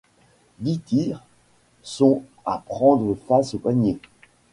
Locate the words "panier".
3.59-3.99